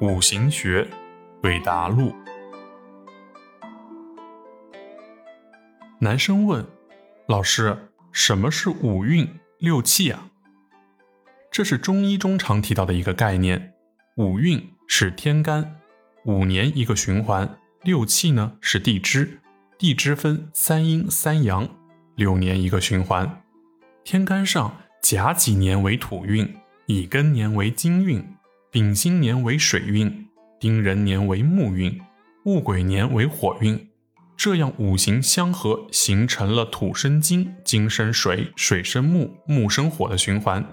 [0.00, 0.88] 五行学，
[1.42, 2.14] 韦达录。
[5.98, 6.66] 男生问
[7.28, 9.28] ：“老师，什么是五运
[9.58, 10.30] 六气啊？”
[11.52, 13.74] 这是中医中常提到的一个概念。
[14.16, 15.76] 五运是天干，
[16.24, 17.46] 五年一个循环；
[17.82, 19.40] 六气呢是地支，
[19.76, 21.68] 地支分三阴三阳，
[22.14, 23.42] 六年一个循环。
[24.02, 26.56] 天干上甲己年为土运，
[26.86, 28.26] 乙庚年为金运。
[28.72, 30.28] 丙辛年为水运，
[30.60, 32.00] 丁壬年为木运，
[32.44, 33.88] 戊癸年为火运，
[34.36, 40.64] 这样五行相合，形成了土生金，金生水，水生木，木生火的循环。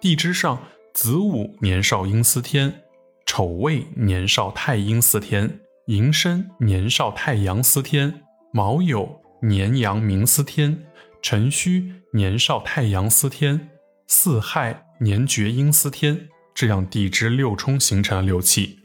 [0.00, 0.60] 地支上
[0.92, 2.82] 子午年少阴司天，
[3.24, 10.82] 丑未年少太阴司天，寅申年少太阳司天，卯酉年阳明司天，
[11.22, 13.70] 辰戌年少太阳司天，
[14.08, 16.28] 巳亥年厥阴司天。
[16.58, 18.80] 这样地支六冲形成了六气，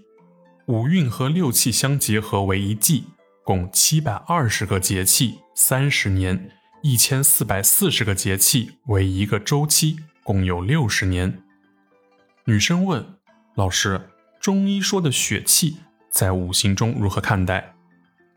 [0.68, 3.06] 五运和六气相结合为一季，
[3.44, 6.52] 共七百二十个节气，三十年，
[6.84, 11.42] 一千四百四十个节气为一个周期，共有六十年。
[12.46, 13.04] 女生问
[13.56, 14.08] 老师：
[14.40, 15.78] 中医说的血气
[16.12, 17.74] 在五行中如何看待？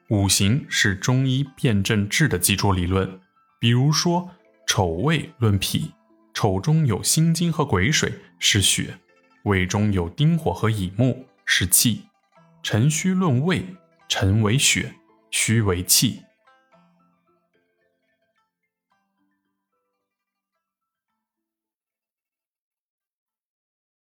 [0.08, 3.20] 五行是中医辨证治的基础理论，
[3.60, 4.30] 比如说
[4.66, 5.92] 丑未论脾，
[6.32, 8.98] 丑中有心经和癸水，是血。
[9.46, 12.00] 胃中有丁火和乙木，是气；
[12.64, 13.64] 辰戌论胃，
[14.08, 14.92] 辰为血，
[15.30, 16.20] 戌为气。